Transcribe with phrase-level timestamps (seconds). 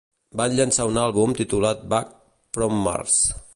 [0.39, 2.17] Van llançar un àlbum titulat "Back
[2.59, 3.23] From Mars".